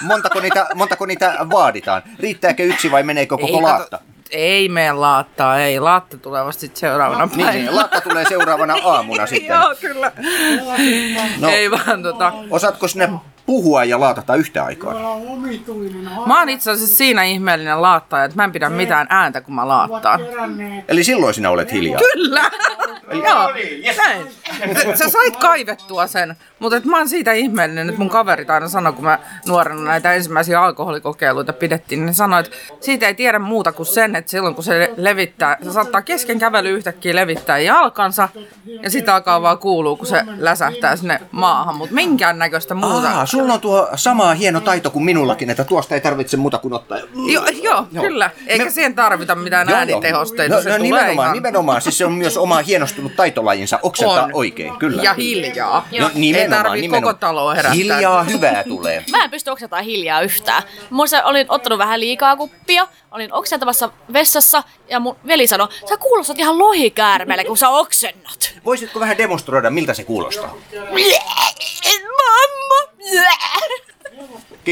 Montako 0.00 0.40
niitä, 0.40 0.66
montako 0.74 1.06
niitä 1.06 1.36
vaaditaan? 1.50 2.02
Riittääkö 2.20 2.62
yksi 2.62 2.90
vai 2.90 3.02
meneekö 3.02 3.36
koko 3.36 3.56
Ei, 3.56 3.62
laatta? 3.62 3.98
kato, 3.98 4.04
ei 4.30 4.68
mene 4.68 4.92
laattaa, 4.92 5.60
ei. 5.60 5.80
Laatta 5.80 6.18
tulee 6.18 6.44
vasta 6.44 6.60
sit 6.60 6.76
seuraavana 6.76 7.26
Niin, 7.26 7.36
päivänä. 7.36 7.52
niin, 7.64 7.76
laatta 7.76 8.00
tulee 8.00 8.24
seuraavana 8.28 8.76
aamuna 8.84 9.26
sitten. 9.26 9.56
Joo, 9.56 9.74
kyllä. 9.80 10.12
No. 11.38 11.48
Ei 11.48 11.70
vaan 11.70 12.02
tota... 12.02 12.32
Osaatko 12.50 12.88
sinä 12.88 13.08
puhua 13.50 13.84
ja 13.84 14.00
laatata 14.00 14.34
yhtä 14.34 14.64
aikaa? 14.64 14.94
Mä 16.26 16.38
oon 16.38 16.48
itse 16.48 16.70
asiassa 16.70 16.96
siinä 16.96 17.22
ihmeellinen 17.24 17.82
laattaja, 17.82 18.24
että 18.24 18.36
mä 18.36 18.44
en 18.44 18.52
pidä 18.52 18.68
mitään 18.68 19.06
ääntä, 19.10 19.40
kun 19.40 19.54
mä 19.54 19.68
laattaan. 19.68 20.20
Eli 20.88 21.04
silloin 21.04 21.34
sinä 21.34 21.50
olet 21.50 21.72
hiljaa. 21.72 22.00
Kyllä! 22.12 22.50
Joo, 23.12 23.52
näin. 23.96 24.26
Sä- 24.82 24.96
Sä 24.96 25.08
sait 25.10 25.36
kaivettua 25.36 26.06
sen, 26.06 26.36
mutta 26.58 26.76
et 26.76 26.84
mä 26.84 26.96
oon 26.96 27.08
siitä 27.08 27.32
ihmeellinen, 27.32 27.88
että 27.88 27.98
mun 27.98 28.10
kaverit 28.10 28.50
aina 28.50 28.68
sanoi, 28.68 28.92
kun 28.92 29.04
mä 29.04 29.18
nuorena 29.46 29.82
näitä 29.84 30.12
ensimmäisiä 30.14 30.62
alkoholikokeiluita 30.62 31.52
pidettiin, 31.52 31.98
niin 31.98 32.06
ne 32.06 32.12
sanoi, 32.12 32.40
että 32.40 32.56
siitä 32.80 33.06
ei 33.06 33.14
tiedä 33.14 33.38
muuta 33.38 33.72
kuin 33.72 33.86
sen, 33.86 34.16
että 34.16 34.30
silloin 34.30 34.54
kun 34.54 34.64
se 34.64 34.94
levittää, 34.96 35.56
se 35.62 35.72
saattaa 35.72 36.02
kesken 36.02 36.38
kävely 36.38 36.70
yhtäkkiä 36.70 37.14
levittää 37.14 37.58
jalkansa, 37.58 38.28
ja 38.82 38.90
sitä 38.90 39.14
alkaa 39.14 39.42
vaan 39.42 39.58
kuuluu, 39.58 39.96
kun 39.96 40.06
se 40.06 40.24
läsähtää 40.38 40.96
sinne 40.96 41.20
maahan, 41.30 41.76
mutta 41.76 41.94
minkään 41.94 42.38
näköistä 42.38 42.74
muuta. 42.74 43.10
Aa, 43.10 43.26
sulla 43.40 43.54
on 43.54 43.60
tuo 43.60 43.88
sama 43.94 44.34
hieno 44.34 44.60
taito 44.60 44.90
kuin 44.90 45.04
minullakin, 45.04 45.50
että 45.50 45.64
tuosta 45.64 45.94
ei 45.94 46.00
tarvitse 46.00 46.36
muuta 46.36 46.58
kuin 46.58 46.74
ottaa. 46.74 46.98
Joo, 47.32 47.44
joo, 47.62 47.86
kyllä. 48.00 48.30
Eikä 48.46 48.64
Me- 48.64 48.70
siihen 48.70 48.94
tarvita 48.94 49.34
mitään 49.34 49.68
Joo, 49.68 49.70
joo. 49.72 49.78
äänitehosteita. 49.78 50.54
No, 50.54 50.62
se 50.62 50.68
no, 50.68 50.76
tulee 50.76 50.88
nimenomaan, 50.88 51.26
ihan... 51.26 51.34
nimenomaan. 51.34 51.82
Siis 51.82 51.98
se 51.98 52.04
on 52.06 52.12
myös 52.12 52.36
oma 52.36 52.58
hienostunut 52.58 53.16
taitolajinsa 53.16 53.78
oksentaa 53.82 54.24
On. 54.24 54.30
oikein, 54.34 54.76
kyllä. 54.76 55.02
Ja 55.02 55.14
hiljaa. 55.14 55.88
No, 56.00 56.10
nimenomaan, 56.14 56.56
ei 56.58 56.62
tarvii 56.62 56.80
nimenomaan. 56.82 57.14
koko 57.14 57.26
taloa 57.26 57.54
herättää. 57.54 57.74
Hiljaa 57.74 58.22
hyvää 58.22 58.64
tulee. 58.64 59.04
Mä 59.12 59.24
en 59.24 59.30
pysty 59.30 59.50
oksentamaan 59.50 59.84
hiljaa 59.84 60.20
yhtään. 60.22 60.62
Muista 60.90 61.24
olin 61.24 61.46
ottanut 61.48 61.78
vähän 61.78 62.00
liikaa 62.00 62.36
kuppia, 62.36 62.86
olin 63.10 63.32
oksentamassa 63.32 63.90
vessassa 64.12 64.62
ja 64.88 65.00
mun 65.00 65.16
veli 65.26 65.46
sanoi, 65.46 65.68
sä 65.88 65.96
kuulostat 65.96 66.38
ihan 66.38 66.58
lohikäärmeelle, 66.58 67.44
kun 67.44 67.56
sä 67.58 67.68
oksennat. 67.68 68.54
Voisitko 68.64 69.00
vähän 69.00 69.18
demonstroida, 69.18 69.70
miltä 69.70 69.94
se 69.94 70.04
kuulostaa? 70.04 70.54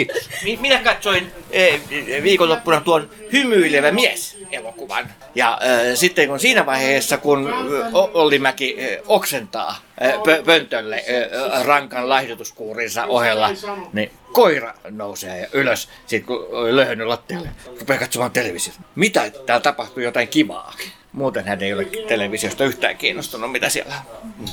Kiitos. 0.07 0.31
Mi- 0.45 0.57
Minä 0.61 0.79
katsoin 0.79 1.33
eh, 1.51 1.81
viikonloppuna 2.23 2.81
tuon 2.81 3.11
Hymyilevä 3.33 3.91
mies 3.93 4.39
elokuvan. 4.53 5.11
Ja 5.35 5.59
eh, 5.63 5.97
sitten 5.97 6.29
kun 6.29 6.41
siinä 6.41 6.67
vaiheessa, 6.67 7.19
kun 7.19 7.53
O- 7.93 8.11
Olli 8.15 8.39
Mäki 8.39 8.75
eh, 8.79 8.99
oksentaa 9.07 9.77
pö- 10.01 10.45
pöntölle 10.45 10.97
eh, 10.97 11.65
rankan 11.65 12.09
laihdutuskuurinsa 12.09 13.05
ohella, 13.07 13.51
niin 13.93 14.11
koira 14.33 14.75
nousee 14.91 15.49
ylös, 15.53 15.89
sit 16.07 16.25
kun 16.27 16.47
oli 16.51 16.77
löhönyt 16.77 17.07
lattialle, 17.07 17.49
rupeaa 17.81 17.99
katsomaan 17.99 18.31
televisiota. 18.31 18.81
Mitä? 18.95 19.31
Täällä 19.47 19.63
tapahtuu 19.63 20.03
jotain 20.03 20.29
kivaa. 20.29 20.75
Muuten 21.13 21.45
hän 21.45 21.63
ei 21.63 21.73
ole 21.73 21.85
televisiosta 22.09 22.65
yhtään 22.65 22.97
kiinnostunut, 22.97 23.53
mitä 23.53 23.69
siellä 23.69 23.95
on. 24.23 24.49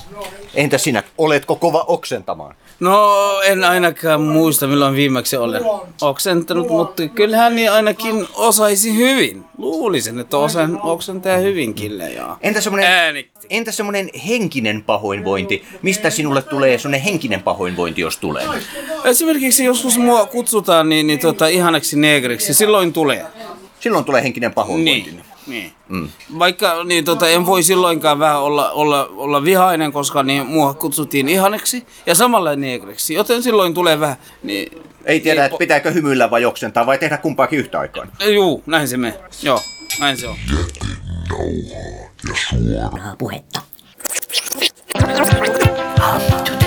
Entä 0.56 0.78
sinä, 0.78 1.04
oletko 1.18 1.56
kova 1.56 1.84
oksentamaan? 1.88 2.56
No 2.80 3.42
en 3.46 3.64
ainakaan 3.64 4.22
muista 4.22 4.68
milloin 4.68 4.96
viimeksi 4.96 5.38
olen 5.38 5.62
oksentanut, 6.02 6.68
mutta 6.70 7.08
kyllähän 7.08 7.56
niin 7.56 7.72
ainakin 7.72 8.28
osaisi 8.36 8.96
hyvin. 8.96 9.44
Luulisin, 9.58 10.20
että 10.20 10.38
osaan 10.38 10.80
oksentaa 10.84 11.38
hyvinkin 11.38 11.98
ja 12.16 12.38
Entä 12.42 12.62
semmoinen, 12.62 13.26
entä 13.50 13.72
semmoinen 13.72 14.10
henkinen 14.28 14.84
pahoinvointi? 14.84 15.64
Mistä 15.82 16.10
sinulle 16.10 16.42
tulee 16.42 16.78
semmoinen 16.78 17.02
henkinen 17.02 17.44
pahoinvointi, 17.44 18.02
jos 18.02 18.18
tulee? 18.18 18.46
Esimerkiksi 19.04 19.66
joskus 19.66 19.98
mua 19.98 20.26
kutsutaan 20.26 20.90
niin, 20.90 21.08
niin 21.08 21.20
tota, 21.20 21.48
ihanaksi 21.48 22.00
negriksi, 22.00 22.54
silloin 22.54 22.94
tulee. 22.94 23.26
Silloin 23.80 24.06
tulee 24.06 24.24
henkinen 24.24 24.54
pahoinvointi. 24.54 25.12
Niin. 25.12 25.35
Niin. 25.48 25.72
Mm. 25.90 26.10
Vaikka 26.40 26.84
niin, 26.84 27.06
tota, 27.06 27.30
en 27.30 27.46
voi 27.46 27.64
silloinkaan 27.64 28.20
vähän 28.20 28.42
olla, 28.42 28.72
olla, 28.72 29.10
olla 29.16 29.44
vihainen, 29.44 29.92
koska 29.92 30.24
niin, 30.24 30.46
mua 30.48 30.74
kutsuttiin 30.74 31.30
ihaneksi 31.30 31.86
ja 32.06 32.16
samalla 32.16 32.56
negriksi, 32.56 33.14
joten 33.14 33.44
silloin 33.44 33.74
tulee 33.74 34.00
vähän... 34.00 34.16
Niin, 34.44 34.82
Ei 35.06 35.20
tiedä, 35.20 35.42
niin, 35.42 35.46
että 35.46 35.58
pitääkö 35.58 35.92
hymyillä 35.92 36.32
vai 36.32 36.46
oksentaa 36.46 36.86
vai 36.86 36.98
tehdä 36.98 37.18
kumpaakin 37.18 37.60
yhtä 37.60 37.80
aikaa. 37.80 38.06
Juu, 38.34 38.64
näin 38.66 38.88
se 38.88 38.98
menee. 38.98 39.20
Joo, 39.44 39.62
näin 40.00 40.18
se 40.18 40.28
on. 40.28 40.36
Puhetta. 43.18 43.62
Tiedän 45.00 46.65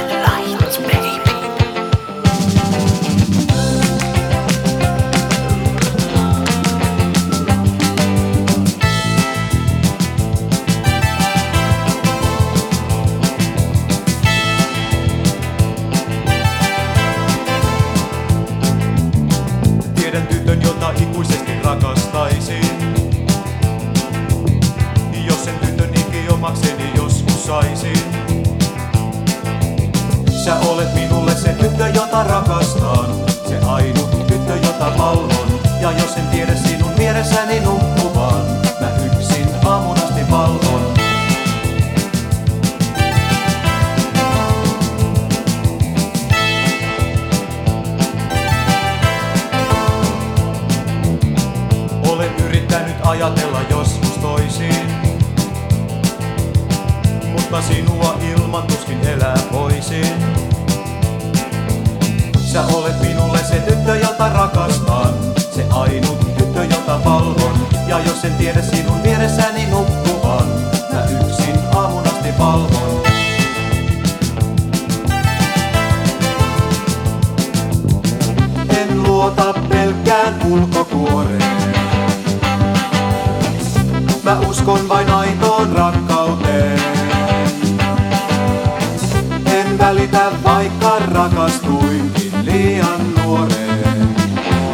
rakastuinkin 91.49 92.33
liian 92.45 93.15
nuoreen, 93.15 94.09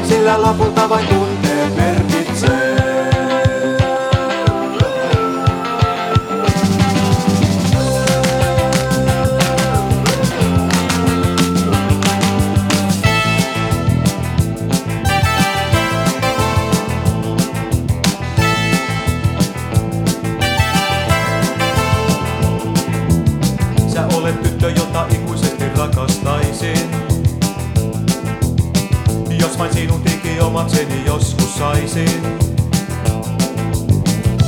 sillä 0.08 0.42
lopulta 0.42 0.88
vain 0.88 1.08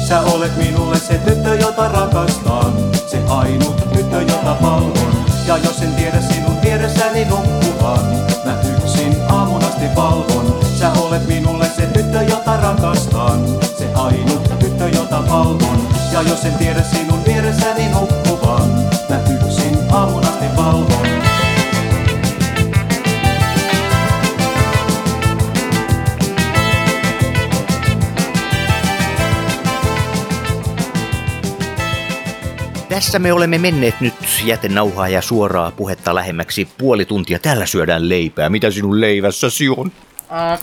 Sä 0.08 0.20
olet 0.20 0.56
minulle 0.56 0.98
se 0.98 1.18
tyttö, 1.18 1.54
jota 1.54 1.88
rakastan. 1.88 2.72
Se 3.06 3.22
ainut 3.28 3.76
tyttö, 3.92 4.22
jota 4.22 4.56
valvon. 4.62 5.24
Ja 5.46 5.56
jos 5.56 5.82
en 5.82 5.94
tiedä 5.94 6.20
sinun 6.20 6.62
vieressäni 6.62 7.24
nukkuvan, 7.24 8.00
mä 8.44 8.54
yksin 8.76 9.16
aamun 9.28 9.64
asti 9.64 9.84
valvon. 9.96 10.60
Sä 10.78 10.92
olet 10.92 11.26
minulle 11.26 11.66
se 11.76 11.86
tyttö, 11.86 12.22
jota 12.22 12.56
rakastan. 12.56 13.44
Se 13.78 13.88
ainut 13.94 14.58
tyttö, 14.58 14.88
jota 14.88 15.22
valvon. 15.30 15.88
Ja 16.12 16.22
jos 16.22 16.44
en 16.44 16.54
tiedä 16.54 16.82
sinun 16.82 17.24
vieressäni 17.24 17.88
nukkuvan, 17.88 18.45
Tässä 32.96 33.18
me 33.18 33.32
olemme 33.32 33.58
menneet 33.58 34.00
nyt 34.00 34.14
jätenauhaa 34.44 35.08
ja 35.08 35.22
suoraa 35.22 35.70
puhetta 35.70 36.14
lähemmäksi 36.14 36.68
puoli 36.78 37.04
tuntia. 37.04 37.38
Täällä 37.38 37.66
syödään 37.66 38.08
leipää. 38.08 38.48
Mitä 38.48 38.70
sinun 38.70 39.00
leivässäsi 39.00 39.68
on? 39.68 39.92
Ää, 40.30 40.58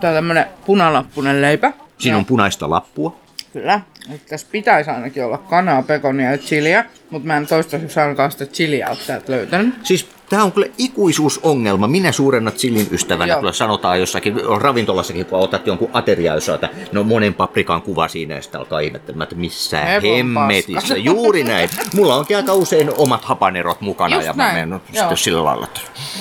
Tää 0.00 0.10
on 0.10 0.16
tämmönen 0.16 0.46
punalappunen 0.66 1.42
leipä. 1.42 1.72
Siinä 1.98 2.16
on 2.16 2.24
punaista 2.24 2.70
lappua. 2.70 3.16
Kyllä. 3.52 3.80
Et 4.14 4.26
tässä 4.26 4.46
pitäisi 4.52 4.90
ainakin 4.90 5.24
olla 5.24 5.38
kanaa, 5.38 5.82
pekonia 5.82 6.30
ja 6.30 6.38
chiliä, 6.38 6.84
mutta 7.10 7.26
mä 7.26 7.36
en 7.36 7.46
toistaiseksi 7.46 8.00
ainakaan 8.00 8.30
sitä 8.32 8.46
chiliä 8.46 8.88
ole 8.88 8.98
täältä 9.06 9.32
löytänyt. 9.32 9.74
Siis 9.82 10.08
tämä 10.28 10.44
on 10.44 10.52
kyllä 10.52 10.66
ikuisuusongelma. 10.78 11.88
Minä 11.88 12.12
suurena 12.12 12.50
chilin 12.50 12.86
ystävänä 12.90 13.32
Joo. 13.32 13.40
kyllä 13.40 13.52
sanotaan 13.52 14.00
jossakin 14.00 14.34
ravintolassakin, 14.60 15.26
kun 15.26 15.38
otat 15.38 15.66
jonkun 15.66 15.90
ateria, 15.92 16.34
jos 16.34 16.48
että 16.48 16.68
no 16.92 17.02
monen 17.04 17.34
paprikan 17.34 17.82
kuva 17.82 18.08
siinä 18.08 18.34
ja 18.34 18.42
sitten 18.42 18.58
alkaa 18.60 18.80
ihmettelemään, 18.80 19.22
että 19.24 19.36
missä 19.36 19.80
Hevon 19.80 20.16
hemmetissä. 20.16 20.72
paska. 20.80 20.96
Juuri 20.96 21.44
näin. 21.44 21.70
Mulla 21.94 22.16
onkin 22.16 22.36
aika 22.36 22.54
usein 22.54 22.90
omat 22.96 23.24
hapanerot 23.24 23.80
mukana 23.80 24.14
Just 24.16 24.26
ja 24.26 24.32
mä 24.32 24.42
näin. 24.42 24.54
menen 24.54 24.70
Joo. 24.70 24.80
sitten 25.02 25.16
sillä 25.16 25.44
lailla. 25.44 25.66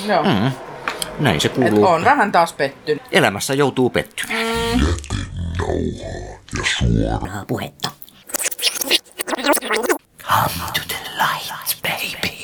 Joo. 0.07 0.23
Mm. 0.23 0.51
Näin 1.19 1.41
se 1.41 1.47
Et 1.47 1.53
kuuluu. 1.53 1.85
on 1.85 2.03
vähän 2.05 2.31
taas 2.31 2.53
pettynyt. 2.53 3.03
Elämässä 3.11 3.53
joutuu 3.53 3.89
pettymään. 3.89 4.45
Nauhaa 5.59 6.36
Come 10.17 10.73
to 10.73 10.87
the 10.87 10.95
light, 11.17 11.75
baby. 11.83 12.36